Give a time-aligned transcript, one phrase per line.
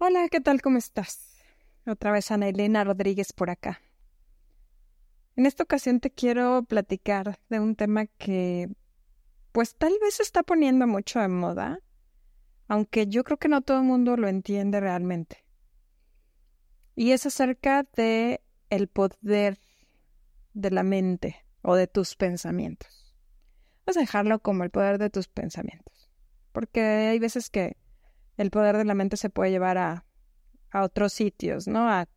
[0.00, 0.62] Hola, ¿qué tal?
[0.62, 1.42] ¿Cómo estás?
[1.84, 3.80] Otra vez Ana Elena Rodríguez por acá.
[5.34, 8.68] En esta ocasión te quiero platicar de un tema que
[9.50, 11.80] pues tal vez se está poniendo mucho de moda,
[12.68, 15.44] aunque yo creo que no todo el mundo lo entiende realmente.
[16.94, 18.40] Y es acerca de
[18.70, 19.58] el poder
[20.54, 23.16] de la mente o de tus pensamientos.
[23.84, 26.08] Vamos a dejarlo como el poder de tus pensamientos,
[26.52, 27.76] porque hay veces que
[28.38, 30.06] el poder de la mente se puede llevar a,
[30.70, 31.90] a otros sitios, ¿no?
[31.90, 32.08] A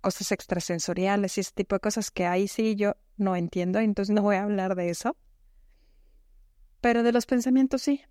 [0.00, 4.22] cosas extrasensoriales y ese tipo de cosas que ahí sí yo no entiendo, entonces no
[4.22, 5.16] voy a hablar de eso.
[6.80, 8.02] Pero de los pensamientos sí.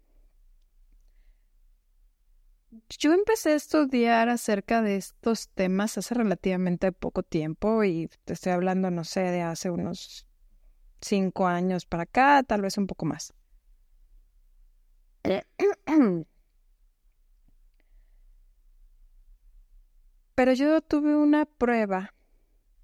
[2.98, 8.54] Yo empecé a estudiar acerca de estos temas hace relativamente poco tiempo y te estoy
[8.54, 10.26] hablando, no sé, de hace unos
[11.02, 13.34] cinco años para acá, tal vez un poco más.
[20.36, 22.14] Pero yo tuve una prueba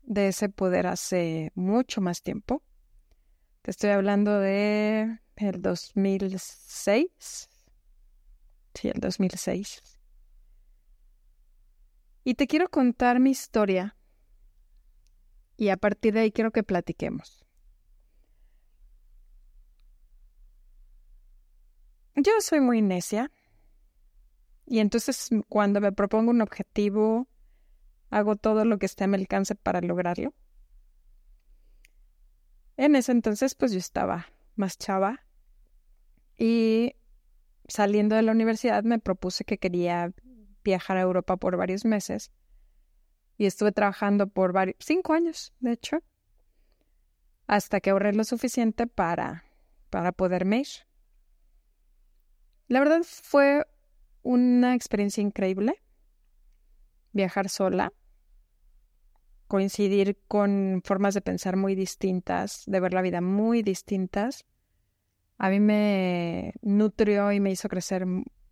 [0.03, 2.63] de ese poder hace mucho más tiempo.
[3.61, 7.49] Te estoy hablando de el 2006.
[8.73, 9.81] Sí, el 2006.
[12.23, 13.95] Y te quiero contar mi historia.
[15.55, 17.45] Y a partir de ahí quiero que platiquemos.
[22.15, 23.31] Yo soy muy necia.
[24.65, 27.27] Y entonces cuando me propongo un objetivo,
[28.09, 30.33] hago todo lo que esté a mi alcance para lograrlo.
[32.77, 35.25] En ese entonces, pues yo estaba más chava
[36.37, 36.95] y
[37.67, 40.13] saliendo de la universidad me propuse que quería
[40.63, 42.31] viajar a Europa por varios meses
[43.37, 45.99] y estuve trabajando por varios, cinco años, de hecho,
[47.45, 49.45] hasta que ahorré lo suficiente para,
[49.89, 50.67] para poderme ir.
[52.67, 53.65] La verdad fue
[54.23, 55.81] una experiencia increíble
[57.17, 57.91] viajar sola,
[59.47, 64.45] coincidir con formas de pensar muy distintas, de ver la vida muy distintas,
[65.37, 68.05] a mí me nutrió y me hizo crecer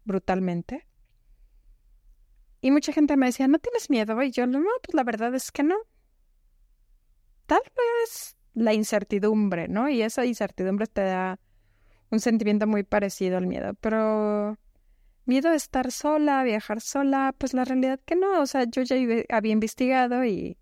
[0.03, 0.85] brutalmente.
[2.62, 4.22] Y mucha gente me decía, ¿no tienes miedo?
[4.22, 5.75] Y yo, no, pues la verdad es que no.
[7.45, 9.90] Tal vez la incertidumbre, ¿no?
[9.90, 11.40] Y esa incertidumbre te da
[12.09, 14.57] un sentimiento muy parecido al miedo, pero
[15.25, 18.96] miedo a estar sola, viajar sola, pues la realidad que no, o sea, yo ya
[19.30, 20.58] había investigado y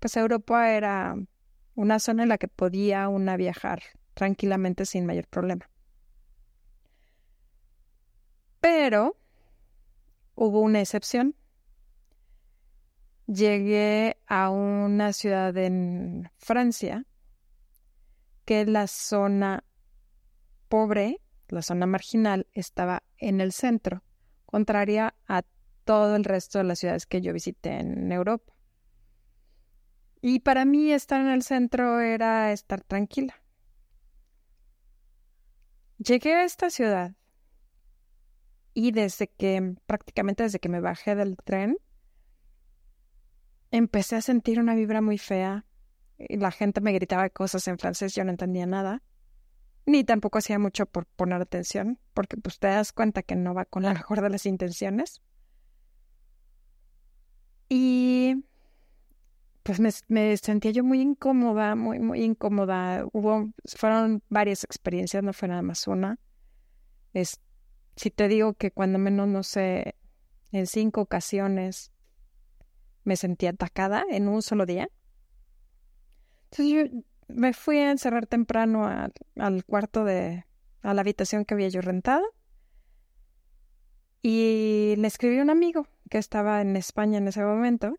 [0.00, 1.16] pues Europa era
[1.74, 3.82] una zona en la que podía una viajar
[4.14, 5.68] tranquilamente sin mayor problema.
[8.60, 9.16] Pero
[10.34, 11.36] hubo una excepción.
[13.26, 17.04] Llegué a una ciudad en Francia
[18.44, 19.64] que la zona
[20.68, 24.02] pobre, la zona marginal, estaba en el centro
[24.46, 25.42] contraria a
[25.84, 28.52] todo el resto de las ciudades que yo visité en Europa.
[30.20, 33.34] Y para mí estar en el centro era estar tranquila.
[35.98, 37.14] Llegué a esta ciudad
[38.74, 41.78] y desde que, prácticamente desde que me bajé del tren,
[43.70, 45.64] empecé a sentir una vibra muy fea.
[46.18, 49.02] La gente me gritaba cosas en francés, yo no entendía nada
[49.86, 53.64] ni tampoco hacía mucho por poner atención, porque pues te das cuenta que no va
[53.64, 55.22] con la mejor de las intenciones.
[57.68, 58.44] Y
[59.62, 63.04] pues me, sentía yo muy incómoda, muy, muy incómoda.
[63.12, 66.18] Hubo, fueron varias experiencias, no fue nada más una.
[67.12, 67.40] Es,
[67.96, 69.96] si te digo que cuando menos, no sé,
[70.52, 71.92] en cinco ocasiones
[73.04, 74.88] me sentí atacada en un solo día.
[76.50, 78.86] Entonces yo, me fui a encerrar temprano
[79.36, 80.44] al cuarto de,
[80.82, 82.24] a la habitación que había yo rentado.
[84.22, 87.96] Y le escribí a un amigo que estaba en España en ese momento.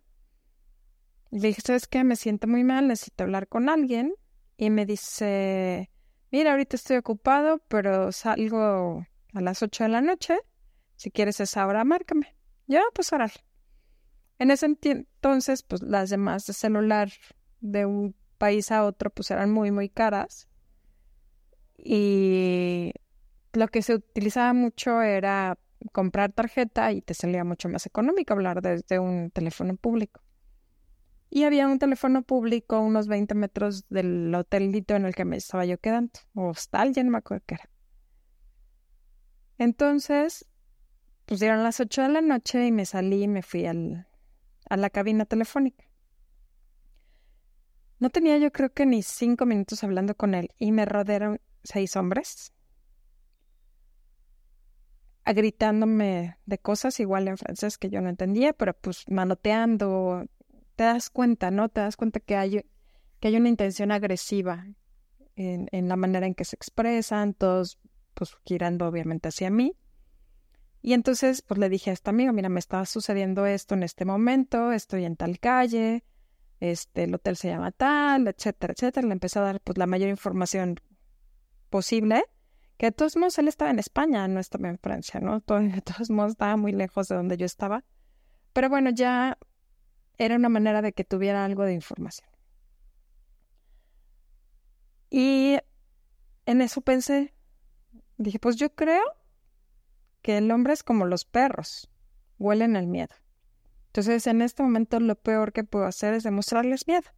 [1.31, 2.03] Le dije, ¿sabes qué?
[2.03, 4.13] Me siento muy mal, necesito hablar con alguien.
[4.57, 5.91] Y me dice,
[6.31, 10.37] mira, ahorita estoy ocupado, pero salgo a las ocho de la noche.
[10.95, 12.35] Si quieres esa hora, márcame.
[12.65, 13.31] Ya, pues orar.
[14.39, 17.11] En ese entonces, pues las demás de celular
[17.59, 20.47] de un país a otro pues eran muy muy caras
[21.77, 22.91] y
[23.53, 25.57] lo que se utilizaba mucho era
[25.91, 30.21] comprar tarjeta y te salía mucho más económico hablar desde un teléfono público.
[31.29, 35.65] Y había un teléfono público unos 20 metros del hotelito en el que me estaba
[35.65, 37.69] yo quedando, o hostal, ya no me acuerdo qué era.
[39.57, 40.47] Entonces,
[41.25, 44.07] pues dieron las 8 de la noche y me salí y me fui al,
[44.69, 45.86] a la cabina telefónica.
[47.99, 51.95] No tenía yo creo que ni cinco minutos hablando con él y me rodearon seis
[51.95, 52.53] hombres.
[55.25, 60.25] gritándome de cosas igual en francés que yo no entendía, pero pues manoteando,
[60.77, 61.67] te das cuenta, ¿no?
[61.67, 62.65] Te das cuenta que hay,
[63.19, 64.65] que hay una intención agresiva
[65.35, 67.77] en, la manera en que se expresan, todos
[68.13, 69.75] pues girando obviamente hacia mí.
[70.81, 74.05] Y entonces pues le dije a esta amiga, mira, me está sucediendo esto en este
[74.05, 76.05] momento, estoy en tal calle,
[76.59, 79.07] este, el hotel se llama tal, etcétera, etcétera.
[79.07, 80.79] Le empecé a dar pues la mayor información
[81.69, 82.23] posible,
[82.77, 85.39] que de todos modos él estaba en España, no estaba en Francia, ¿no?
[85.47, 87.83] de todos modos estaba muy lejos de donde yo estaba.
[88.53, 89.37] Pero bueno, ya
[90.17, 92.29] era una manera de que tuviera algo de información.
[95.09, 95.57] Y
[96.45, 97.33] en eso pensé,
[98.17, 99.03] dije, pues yo creo
[100.21, 101.89] que el hombre es como los perros,
[102.39, 103.15] huelen el miedo.
[103.97, 107.09] Entonces, en este momento lo peor que puedo hacer es demostrarles miedo.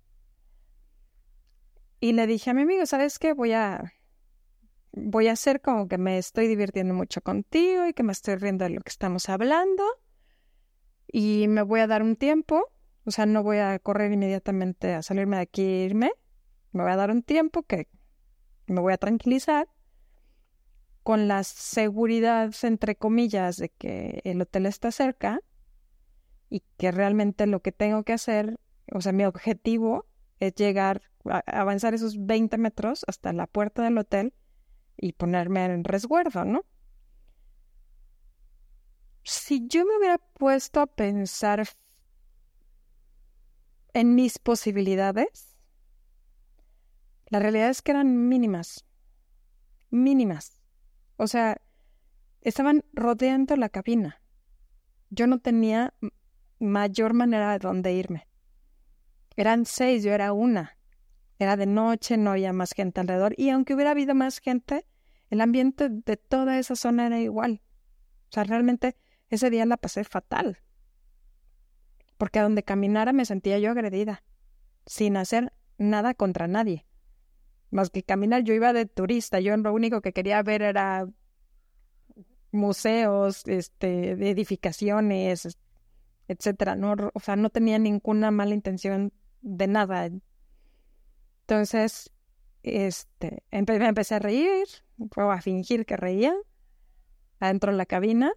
[1.99, 3.33] Y le dije a mi amigo, ¿sabes qué?
[3.33, 3.91] Voy a
[4.93, 8.63] voy a hacer como que me estoy divirtiendo mucho contigo y que me estoy riendo
[8.63, 9.83] de lo que estamos hablando
[11.05, 12.71] y me voy a dar un tiempo,
[13.03, 16.13] o sea, no voy a correr inmediatamente a salirme de aquí e irme,
[16.71, 17.89] me voy a dar un tiempo que
[18.67, 19.67] me voy a tranquilizar
[21.03, 25.41] con la seguridad, entre comillas, de que el hotel está cerca
[26.49, 28.59] y que realmente lo que tengo que hacer,
[28.91, 30.05] o sea, mi objetivo
[30.39, 34.33] es llegar, a avanzar esos 20 metros hasta la puerta del hotel
[34.97, 36.65] y ponerme en resguardo, ¿no?
[39.23, 41.67] Si yo me hubiera puesto a pensar
[43.93, 45.57] en mis posibilidades,
[47.27, 48.85] la realidad es que eran mínimas,
[49.91, 50.59] mínimas.
[51.17, 51.61] O sea,
[52.41, 54.21] estaban rodeando la cabina.
[55.09, 55.93] Yo no tenía
[56.59, 58.27] mayor manera de dónde irme.
[59.35, 60.77] Eran seis, yo era una.
[61.37, 63.33] Era de noche, no había más gente alrededor.
[63.37, 64.85] Y aunque hubiera habido más gente,
[65.29, 67.61] el ambiente de toda esa zona era igual.
[68.29, 68.97] O sea, realmente
[69.29, 70.59] ese día la pasé fatal.
[72.17, 74.23] Porque a donde caminara me sentía yo agredida,
[74.85, 76.85] sin hacer nada contra nadie.
[77.71, 81.07] Más que caminar, yo iba de turista, yo lo único que quería ver era
[82.51, 85.57] museos, este, edificaciones,
[86.29, 86.75] etcétera.
[86.75, 89.11] No, o sea, no tenía ninguna mala intención
[89.41, 90.09] de nada.
[91.41, 92.11] Entonces,
[92.63, 94.67] este, me empecé a reír,
[95.15, 96.33] a fingir que reía,
[97.39, 98.31] adentro de la cabina.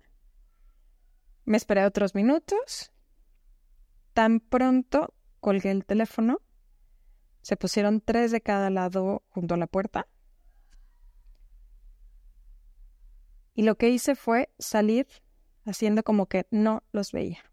[1.44, 2.92] Me esperé otros minutos.
[4.14, 6.40] Tan pronto colgué el teléfono,
[7.42, 10.06] se pusieron tres de cada lado junto a la puerta.
[13.54, 15.06] Y lo que hice fue salir
[15.66, 17.51] haciendo como que no los veía.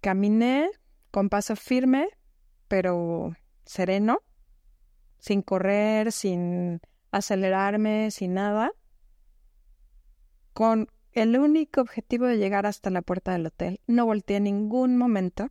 [0.00, 0.70] Caminé
[1.10, 2.08] con paso firme,
[2.68, 4.22] pero sereno,
[5.18, 6.80] sin correr, sin
[7.10, 8.72] acelerarme, sin nada,
[10.52, 13.80] con el único objetivo de llegar hasta la puerta del hotel.
[13.86, 15.48] No volteé en ningún momento.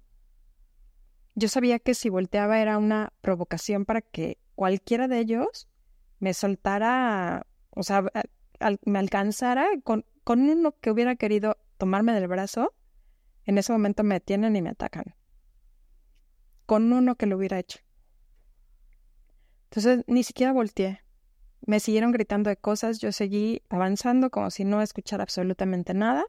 [1.36, 5.68] Yo sabía que si volteaba era una provocación para que cualquiera de ellos
[6.19, 8.04] me soltara, o sea,
[8.86, 12.74] me alcanzara con, con uno que hubiera querido tomarme del brazo.
[13.50, 15.16] En ese momento me detienen y me atacan.
[16.68, 17.80] Con uno que lo hubiera hecho.
[19.63, 21.01] Entonces ni siquiera volteé.
[21.66, 26.28] Me siguieron gritando de cosas, yo seguí avanzando como si no escuchara absolutamente nada.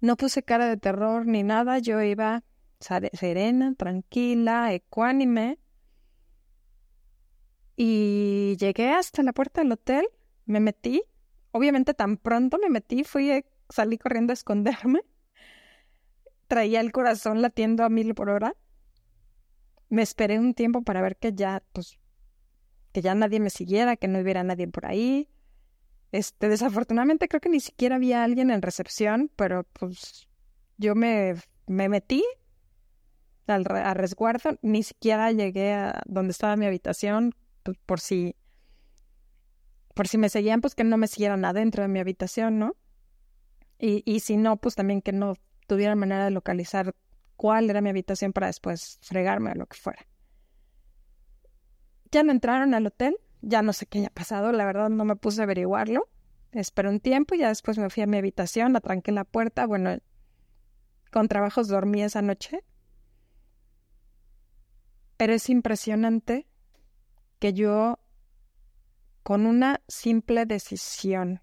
[0.00, 2.42] No puse cara de terror ni nada, yo iba
[2.80, 5.58] serena, tranquila, ecuánime.
[7.76, 10.06] Y llegué hasta la puerta del hotel,
[10.46, 11.02] me metí.
[11.50, 15.02] Obviamente tan pronto me metí, fui, salí corriendo a esconderme.
[16.46, 18.54] Traía el corazón latiendo a mil por hora
[19.88, 21.98] me esperé un tiempo para ver que ya, pues,
[22.92, 25.28] que ya nadie me siguiera, que no hubiera nadie por ahí.
[26.12, 30.28] Este, desafortunadamente creo que ni siquiera había alguien en recepción, pero pues
[30.78, 31.34] yo me,
[31.66, 32.24] me metí
[33.46, 38.34] al a resguardo, ni siquiera llegué a donde estaba mi habitación, pues, por si
[39.94, 42.76] por si me seguían, pues que no me siguieran adentro de mi habitación, ¿no?
[43.78, 45.36] Y, y si no, pues también que no
[45.66, 46.94] tuvieran manera de localizar
[47.36, 50.06] cuál era mi habitación para después fregarme o lo que fuera.
[52.10, 55.16] Ya no entraron al hotel, ya no sé qué haya pasado, la verdad no me
[55.16, 56.08] puse a averiguarlo.
[56.52, 59.98] Esperé un tiempo y ya después me fui a mi habitación, atranqué la puerta, bueno,
[61.10, 62.64] con trabajos dormí esa noche.
[65.16, 66.46] Pero es impresionante
[67.38, 67.98] que yo,
[69.22, 71.42] con una simple decisión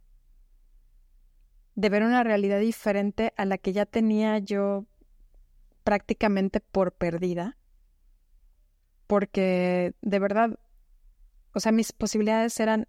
[1.76, 4.86] de ver una realidad diferente a la que ya tenía yo
[5.84, 7.58] prácticamente por perdida,
[9.08, 10.60] porque de verdad,
[11.54, 12.88] o sea, mis posibilidades eran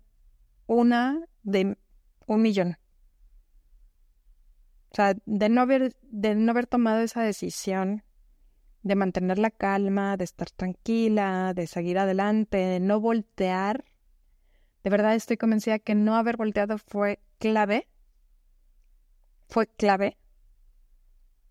[0.66, 1.76] una de
[2.26, 2.78] un millón.
[4.90, 8.04] O sea, de no haber, de no haber tomado esa decisión,
[8.82, 13.84] de mantener la calma, de estar tranquila, de seguir adelante, de no voltear,
[14.84, 17.88] de verdad estoy convencida que no haber volteado fue clave.
[19.54, 20.18] Fue clave.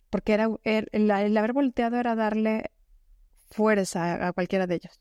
[0.10, 2.70] Porque era, er, el, haber volteado era darle
[3.50, 5.00] fuerza a cualquiera de ellos.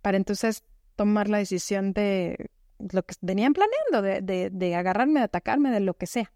[0.00, 0.62] Para entonces
[0.94, 5.80] tomar la decisión de lo que venían planeando, de, de, de agarrarme, de atacarme, de
[5.80, 6.32] lo que sea.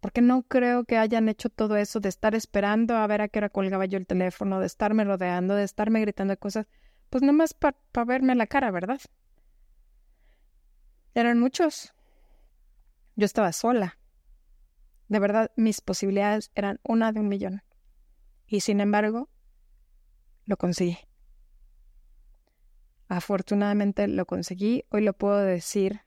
[0.00, 3.40] Porque no creo que hayan hecho todo eso de estar esperando a ver a qué
[3.40, 6.68] hora colgaba yo el teléfono, de estarme rodeando, de estarme gritando cosas,
[7.10, 7.76] pues nada más para
[8.06, 9.00] verme la cara, ¿verdad?
[11.12, 11.92] Eran muchos.
[13.16, 13.98] Yo estaba sola.
[15.08, 17.62] De verdad, mis posibilidades eran una de un millón.
[18.46, 19.30] Y sin embargo,
[20.44, 20.98] lo conseguí.
[23.08, 24.84] Afortunadamente lo conseguí.
[24.90, 26.02] Hoy lo puedo decir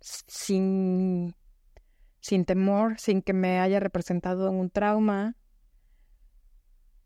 [0.00, 1.34] sin,
[2.20, 5.36] sin temor, sin que me haya representado un trauma,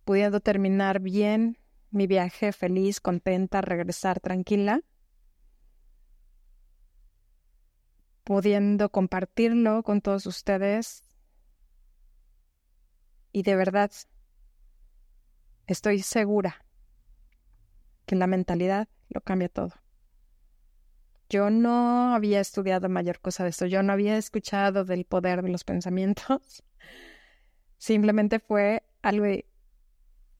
[0.05, 1.59] pudiendo terminar bien
[1.91, 4.83] mi viaje feliz, contenta, regresar tranquila,
[8.29, 11.03] pudiendo compartirlo con todos ustedes.
[13.33, 13.91] Y de verdad,
[15.67, 16.63] estoy segura
[18.05, 19.73] que la mentalidad lo cambia todo.
[21.31, 25.49] Yo no había estudiado mayor cosa de esto, yo no había escuchado del poder de
[25.49, 26.63] los pensamientos.
[27.79, 29.25] Simplemente fue algo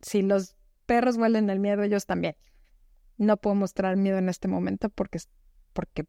[0.03, 2.37] si los perros huelen el miedo, ellos también.
[3.17, 5.21] No puedo mostrar miedo en este momento porque,
[5.73, 6.07] porque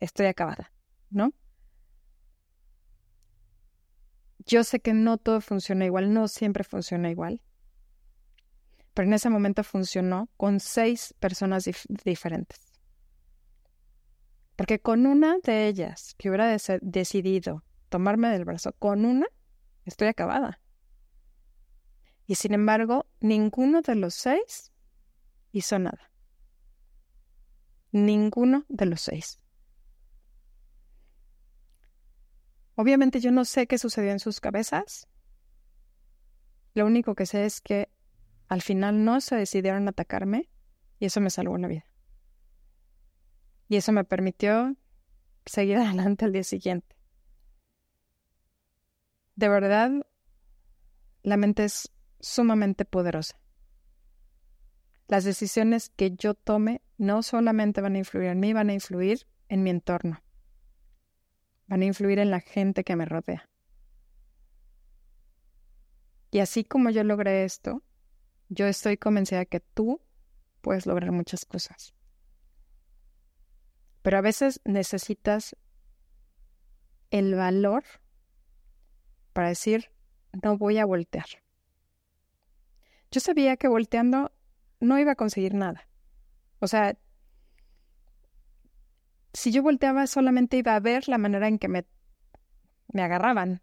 [0.00, 0.72] estoy acabada,
[1.16, 1.32] ¿no?
[4.44, 7.40] Yo sé que no todo funciona igual, no siempre funciona igual,
[8.94, 11.68] pero en ese momento funcionó con seis personas
[12.04, 12.60] diferentes.
[14.54, 19.26] Porque con una de ellas que hubiera decidido tomarme del brazo, con una,
[19.84, 20.60] estoy acabada.
[22.26, 24.72] Y sin embargo, ninguno de los seis
[25.52, 26.10] hizo nada.
[27.90, 29.40] Ninguno de los seis.
[32.76, 35.08] Obviamente yo no sé qué sucedió en sus cabezas.
[36.74, 37.88] Lo único que sé es que
[38.48, 40.50] al final no se decidieron atacarme
[40.98, 41.86] y eso me salvó la vida.
[43.68, 44.76] Y eso me permitió
[45.46, 46.94] seguir adelante al día siguiente.
[49.36, 49.90] De verdad,
[51.22, 51.90] la mente es
[52.20, 53.38] sumamente poderosa.
[55.08, 59.26] Las decisiones que yo tome no solamente van a influir en mí, van a influir
[59.48, 60.20] en mi entorno.
[61.66, 63.48] Van a influir en la gente que me rodea.
[66.30, 67.82] Y así como yo logré esto,
[68.48, 70.00] yo estoy convencida que tú
[70.60, 71.94] puedes lograr muchas cosas.
[74.02, 75.56] Pero a veces necesitas
[77.10, 77.84] el valor
[79.32, 79.90] para decir,
[80.42, 81.26] no voy a voltear.
[83.10, 84.32] Yo sabía que volteando
[84.80, 85.88] no iba a conseguir nada.
[86.60, 86.96] O sea,
[89.36, 91.84] si yo volteaba solamente iba a ver la manera en que me,
[92.90, 93.60] me agarraban.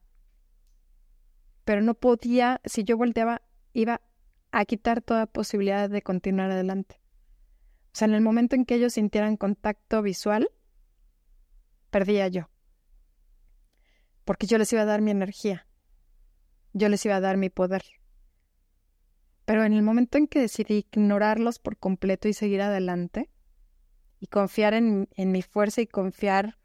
[1.65, 3.41] Pero no podía, si yo volteaba,
[3.73, 3.99] iba
[4.51, 7.01] a quitar toda posibilidad de continuar adelante.
[7.87, 10.47] O sea, en el momento en que ellos sintieran contacto visual,
[11.89, 12.51] perdía yo.
[14.25, 15.65] Porque yo les iba a dar mi energía.
[16.73, 17.83] Yo les iba a dar mi poder.
[19.45, 23.32] Pero en el momento en que decidí ignorarlos por completo y seguir adelante,
[24.23, 26.57] y confiar en, mi fuerza y confiar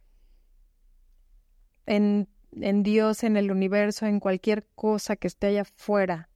[1.87, 6.31] en, en Dios, en el universo, en cualquier cosa que esté allá afuera,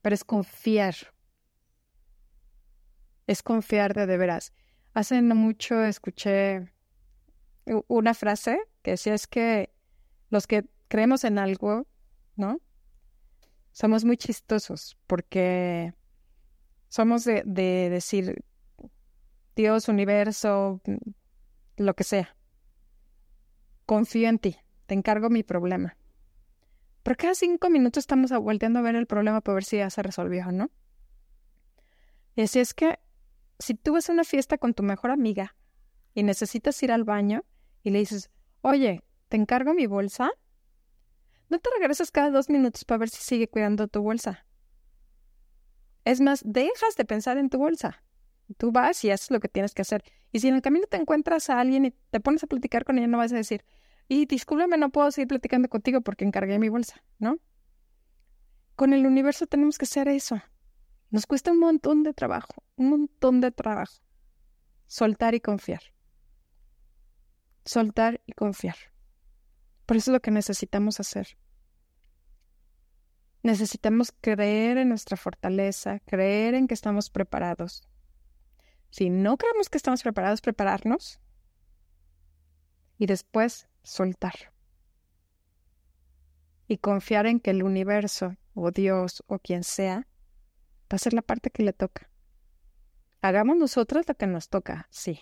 [0.00, 0.94] pero es confiar,
[3.26, 4.54] es confiar de de veras.
[4.94, 6.72] Hace no mucho escuché
[7.88, 9.74] una frase que decía es que
[10.30, 11.86] los que creemos en algo,
[12.36, 12.62] ¿no?
[13.72, 15.92] somos muy chistosos porque
[16.88, 18.42] somos de, decir
[19.54, 20.80] Dios, universo,
[21.76, 22.36] lo que sea.
[23.86, 24.56] Confío en ti,
[24.86, 25.96] te encargo mi problema.
[27.02, 30.02] Pero cada cinco minutos estamos volteando a ver el problema para ver si ya se
[30.02, 30.70] resolvió, ¿no?
[32.34, 32.98] Y así es que
[33.58, 35.54] si tú vas a una fiesta con tu mejor amiga
[36.14, 37.44] y necesitas ir al baño
[37.82, 38.30] y le dices,
[38.62, 40.30] oye, te encargo mi bolsa,
[41.48, 44.46] no te regresas cada dos minutos para ver si sigue cuidando tu bolsa.
[46.04, 48.02] Es más, dejas de pensar en tu bolsa.
[48.52, 50.04] Tú vas y haces lo que tienes que hacer.
[50.30, 52.98] Y si en el camino te encuentras a alguien y te pones a platicar con
[52.98, 53.64] ella, no vas a decir,
[54.08, 57.38] y discúlpame, no puedo seguir platicando contigo porque encargué mi bolsa, ¿no?
[58.76, 60.42] Con el universo tenemos que hacer eso.
[61.10, 64.02] Nos cuesta un montón de trabajo, un montón de trabajo.
[64.86, 65.82] soltar y confiar.
[67.64, 68.76] Soltar y confiar.
[69.86, 71.38] Por eso es lo que necesitamos hacer.
[73.42, 77.88] Necesitamos creer en nuestra fortaleza, creer en que estamos preparados.
[78.92, 81.18] Si no creemos que estamos preparados, prepararnos
[82.98, 84.52] y después soltar.
[86.68, 90.06] Y confiar en que el universo o Dios o quien sea
[90.92, 92.10] va a ser la parte que le toca.
[93.22, 95.20] Hagamos nosotros lo que nos toca, sí.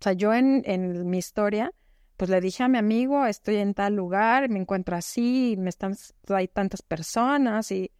[0.00, 1.72] O sea, yo en, en mi historia
[2.18, 5.96] pues le dije a mi amigo, estoy en tal lugar, me encuentro así, me están,
[6.28, 7.90] hay tantas personas y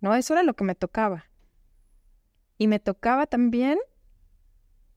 [0.00, 1.26] no, eso era lo que me tocaba.
[2.58, 3.78] Y me tocaba también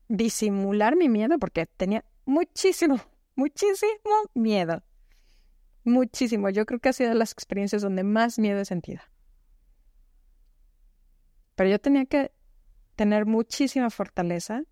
[0.08, 2.96] disimular mi miedo porque tenía muchísimo,
[3.34, 3.90] muchísimo
[4.34, 4.82] miedo.
[5.84, 6.50] Muchísimo.
[6.50, 9.00] Yo creo que ha sido de las experiencias donde más miedo he sentido.
[11.54, 12.32] Pero yo tenía que
[12.96, 14.62] tener muchísima fortaleza,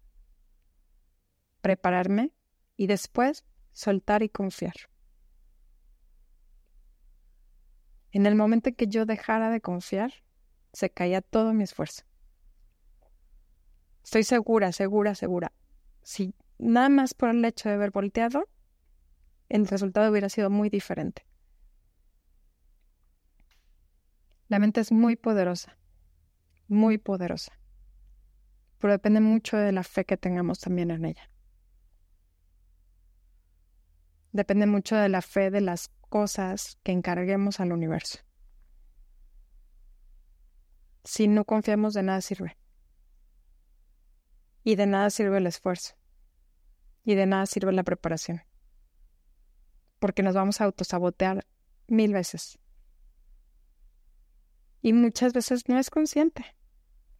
[1.60, 2.32] prepararme
[2.76, 4.74] y después soltar y confiar.
[8.12, 10.12] En el momento en que yo dejara de confiar,
[10.72, 12.07] se caía todo mi esfuerzo.
[14.08, 15.52] Estoy segura, segura, segura.
[16.02, 18.48] Si nada más por el hecho de haber volteado,
[19.50, 21.26] el resultado hubiera sido muy diferente.
[24.48, 25.76] La mente es muy poderosa,
[26.68, 27.52] muy poderosa,
[28.78, 31.30] pero depende mucho de la fe que tengamos también en ella.
[34.32, 38.20] Depende mucho de la fe de las cosas que encarguemos al universo.
[41.04, 42.56] Si no confiamos, de nada sirve.
[44.64, 45.94] Y de nada sirve el esfuerzo.
[47.04, 48.42] Y de nada sirve la preparación.
[49.98, 51.46] Porque nos vamos a autosabotear
[51.86, 52.58] mil veces.
[54.82, 56.44] Y muchas veces no es consciente.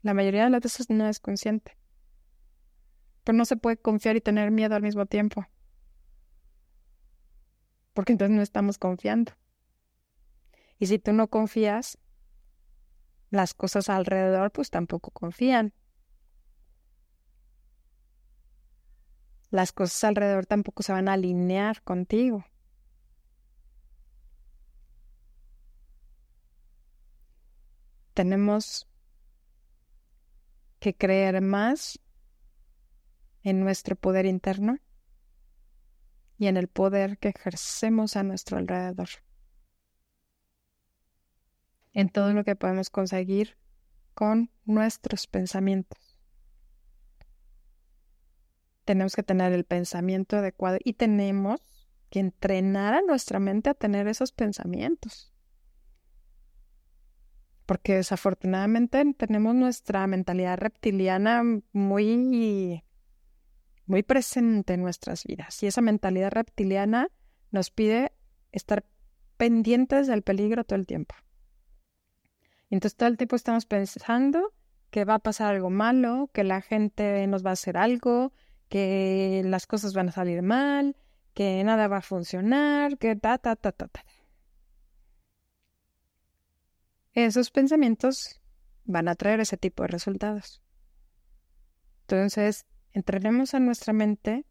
[0.02, 1.76] La mayoría de las veces no es consciente.
[3.24, 5.46] Pero no se puede confiar y tener miedo al mismo tiempo
[7.98, 9.32] porque entonces no estamos confiando.
[10.78, 11.98] Y si tú no confías,
[13.30, 15.74] las cosas alrededor pues tampoco confían.
[19.50, 22.44] Las cosas alrededor tampoco se van a alinear contigo.
[28.12, 28.86] Tenemos
[30.80, 31.98] que creer más
[33.42, 34.78] en nuestro poder interno
[36.36, 39.08] y en el poder que ejercemos a nuestro alrededor.
[41.92, 43.56] En todo lo que podemos conseguir
[44.14, 46.07] con nuestros pensamientos.
[48.88, 51.60] Tenemos que tener el pensamiento adecuado y tenemos
[52.08, 55.30] que entrenar a nuestra mente a tener esos pensamientos.
[57.66, 62.82] Porque desafortunadamente tenemos nuestra mentalidad reptiliana muy
[63.84, 65.62] muy presente en nuestras vidas.
[65.62, 67.08] Y esa mentalidad reptiliana
[67.50, 68.12] nos pide
[68.52, 68.86] estar
[69.36, 71.14] pendientes del peligro todo el tiempo.
[72.70, 74.54] Entonces todo el tiempo estamos pensando
[74.88, 78.32] que va a pasar algo malo, que la gente nos va a hacer algo,
[78.68, 80.96] que las cosas van a salir mal,
[81.34, 84.04] que nada va a funcionar, que ta, ta, ta, ta, ta.
[87.14, 88.40] Esos pensamientos
[88.84, 90.62] van a traer ese tipo de resultados.
[92.02, 94.46] Entonces, entrenemos a nuestra mente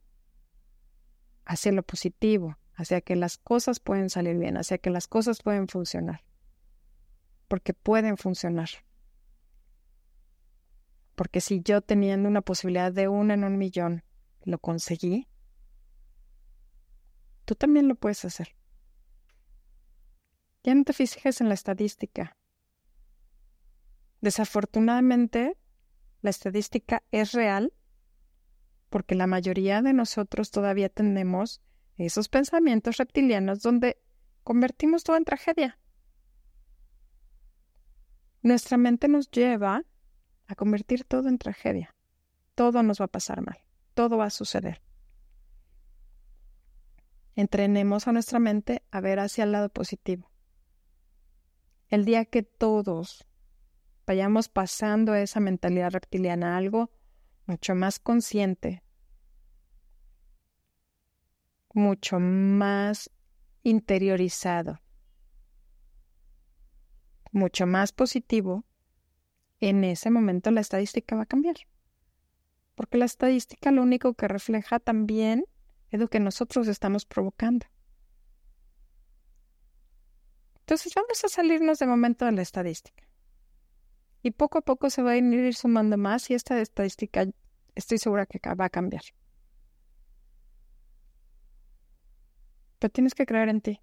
[1.45, 5.67] hacia lo positivo, hacia que las cosas pueden salir bien, hacia que las cosas pueden
[5.67, 6.23] funcionar.
[7.47, 8.69] Porque pueden funcionar.
[11.15, 14.03] Porque si yo teniendo una posibilidad de una en un millón
[14.43, 15.27] lo conseguí,
[17.45, 18.55] tú también lo puedes hacer.
[20.63, 22.35] Ya no te fijes en la estadística.
[24.21, 25.57] Desafortunadamente,
[26.21, 27.73] la estadística es real
[28.89, 31.61] porque la mayoría de nosotros todavía tenemos
[31.97, 34.01] esos pensamientos reptilianos donde
[34.43, 35.79] convertimos todo en tragedia.
[38.41, 39.83] Nuestra mente nos lleva
[40.47, 41.95] a convertir todo en tragedia.
[42.55, 43.57] Todo nos va a pasar mal,
[43.97, 44.79] todo va a suceder.
[47.35, 50.29] Entrenemos a nuestra mente a ver hacia el lado positivo.
[51.87, 53.25] El día que todos
[54.05, 56.91] vayamos pasando esa mentalidad reptiliana algo
[57.47, 58.83] mucho más consciente,
[61.73, 63.09] mucho más
[63.63, 64.79] interiorizado,
[67.31, 68.63] mucho más positivo,
[69.59, 71.55] en ese momento la estadística va a cambiar.
[72.77, 75.45] Porque la estadística lo único que refleja también
[75.89, 77.65] es lo que nosotros estamos provocando.
[80.59, 83.03] Entonces vamos a salirnos de momento de la estadística.
[84.21, 87.25] Y poco a poco se va a ir sumando más y esta estadística
[87.73, 89.01] estoy segura que va a cambiar.
[92.77, 93.81] Pero tienes que creer en ti.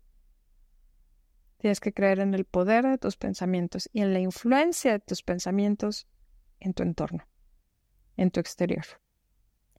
[1.56, 5.24] Tienes que creer en el poder de tus pensamientos y en la influencia de tus
[5.24, 6.06] pensamientos
[6.60, 7.26] en tu entorno,
[8.16, 8.84] en tu exterior,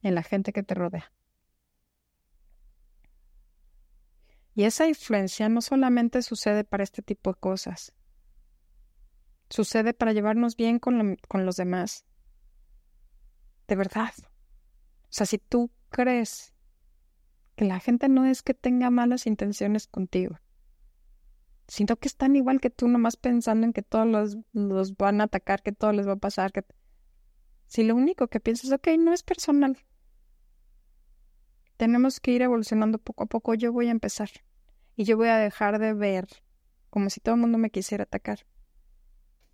[0.02, 1.12] en la gente que te rodea.
[4.54, 7.92] Y esa influencia no solamente sucede para este tipo de cosas,
[9.50, 12.06] sucede para llevarnos bien con, con los demás.
[13.68, 14.12] De verdad.
[15.02, 16.54] O sea, si tú crees
[17.54, 20.38] que la gente no es que tenga malas intenciones contigo,
[21.68, 25.24] sino que están igual que tú, nomás pensando en que todos los, los van a
[25.24, 26.52] atacar, que todo les va a pasar.
[26.52, 26.64] Que...
[27.66, 29.78] Si lo único que piensas, ok, no es personal.
[31.76, 33.54] Tenemos que ir evolucionando poco a poco.
[33.54, 34.30] Yo voy a empezar.
[34.94, 36.26] Y yo voy a dejar de ver
[36.90, 38.46] como si todo el mundo me quisiera atacar.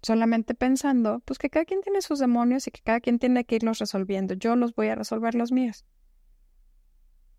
[0.02, 3.56] Solamente pensando, pues que cada quien tiene sus demonios y que cada quien tiene que
[3.56, 4.34] irlos resolviendo.
[4.34, 5.84] Yo los voy a resolver los míos.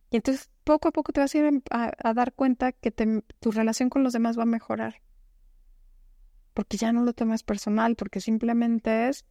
[0.09, 3.89] Y entonces poco a poco te vas a ir a, dar cuenta que tu relación
[3.89, 5.01] con los demás va a mejorar.
[6.53, 9.25] Porque ya no lo tomas personal, porque simplemente es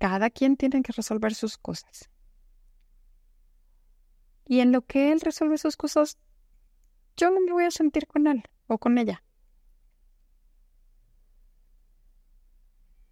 [0.00, 2.10] cada quien tiene que resolver sus cosas.
[4.46, 6.18] Y en lo que él resuelve sus cosas,
[7.16, 9.22] yo no me voy a sentir con él o con ella.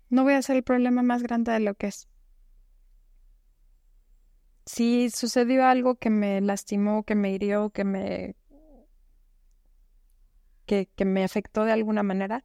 [0.08, 2.08] No voy a ser el problema más grande de lo que es
[4.68, 8.36] si sucedió algo que me lastimó, que me hirió, que me
[10.66, 12.44] que, que me afectó de alguna manera,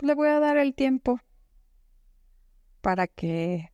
[0.00, 1.20] le voy a dar el tiempo
[2.84, 3.72] para que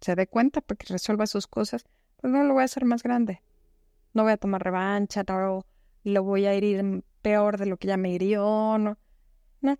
[0.00, 1.84] se dé cuenta, para que resuelva sus cosas,
[2.16, 3.42] pues no lo voy a hacer más grande.
[4.12, 5.66] No voy a tomar revancha, no
[6.04, 8.96] lo voy a herir peor de lo que ya me hirió, no.
[9.60, 9.76] No.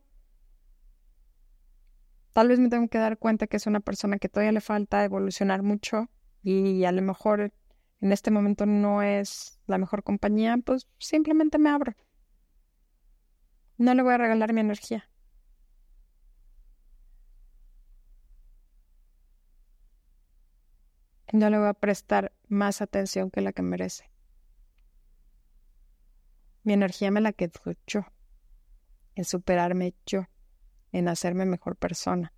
[2.32, 5.04] Tal vez me tengo que dar cuenta que es una persona que todavía le falta
[5.04, 6.08] evolucionar mucho
[6.42, 7.52] y a lo mejor
[8.00, 11.94] en este momento no es la mejor compañía, pues simplemente me abro.
[13.78, 15.08] No le voy a regalar mi energía.
[21.34, 24.08] No le voy a prestar más atención que la que merece.
[26.62, 28.06] Mi energía me la quedo yo,
[29.16, 30.26] en superarme yo,
[30.92, 32.32] en hacerme mejor persona,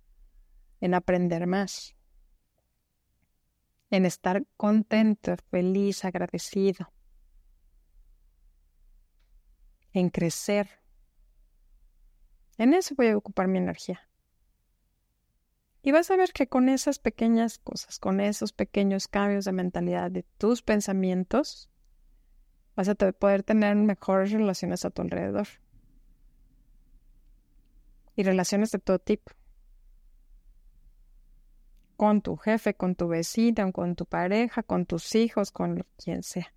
[0.81, 1.97] en aprender más
[3.89, 6.91] en estar contento, feliz, agradecido,
[9.93, 10.69] en crecer.
[12.57, 14.06] En eso voy a ocupar mi energía.
[15.87, 20.11] Y vas a ver que con esas pequeñas cosas, con esos pequeños cambios de mentalidad
[20.11, 21.69] de tus pensamientos,
[22.75, 25.47] vas a poder tener mejores relaciones a tu alrededor.
[28.17, 29.31] Y relaciones de todo tipo
[31.95, 36.53] con tu jefe, con tu vecina, con tu pareja, con tus hijos, con quien sea.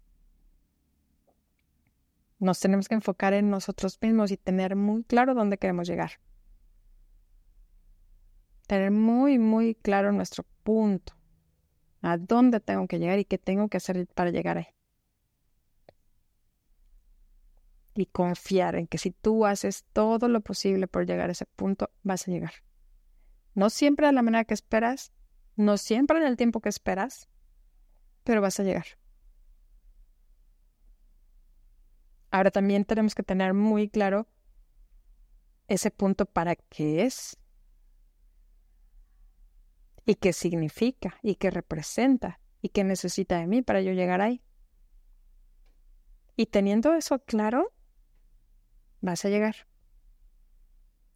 [2.40, 6.18] Nos tenemos que enfocar en nosotros mismos y tener muy claro dónde queremos llegar.
[8.70, 11.14] Tener muy, muy claro nuestro punto.
[12.02, 14.68] A dónde tengo que llegar y qué tengo que hacer para llegar ahí.
[17.96, 21.90] Y confiar en que si tú haces todo lo posible por llegar a ese punto,
[22.04, 22.52] vas a llegar.
[23.56, 25.10] No siempre de la manera que esperas,
[25.56, 27.28] no siempre en el tiempo que esperas,
[28.22, 28.86] pero vas a llegar.
[32.30, 34.28] Ahora también tenemos que tener muy claro
[35.66, 37.39] ese punto para qué es
[40.04, 44.42] y qué significa y qué representa y qué necesita de mí para yo llegar ahí.
[46.36, 47.72] Y teniendo eso claro,
[49.00, 49.66] vas a llegar.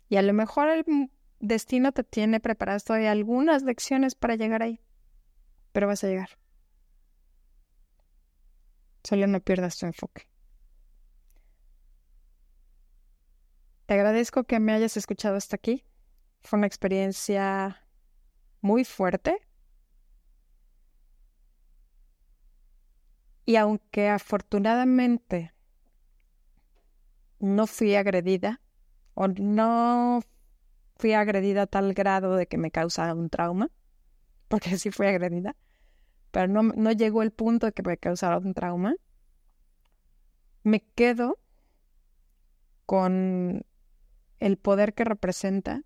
[0.09, 4.81] Y a lo mejor el destino te tiene preparadas todavía algunas lecciones para llegar ahí,
[5.73, 6.31] pero vas a llegar.
[9.03, 10.29] Solo no pierdas tu enfoque.
[13.87, 15.85] Te agradezco que me hayas escuchado hasta aquí.
[16.41, 17.84] Fue una experiencia
[18.65, 19.47] muy fuerte.
[23.45, 25.53] Y aunque afortunadamente
[27.41, 28.63] no fui agredida
[29.13, 30.23] o no
[30.97, 33.71] fui agredida a tal grado de que me causara un trauma,
[34.49, 35.57] porque sí fui agredida,
[36.31, 38.95] pero no, no llegó el punto de que me causara un trauma,
[40.63, 41.39] me quedo
[42.87, 43.67] con
[44.41, 45.83] el poder que representa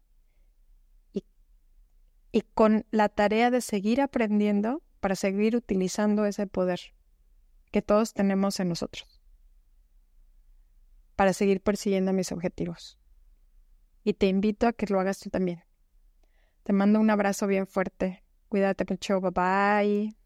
[2.32, 6.80] y con la tarea de seguir aprendiendo para seguir utilizando ese poder
[7.70, 9.22] que todos tenemos en nosotros,
[11.16, 12.98] para seguir persiguiendo mis objetivos
[14.04, 15.64] y te invito a que lo hagas tú también.
[16.62, 20.17] Te mando un abrazo bien fuerte Cuídate mucho, bye bye.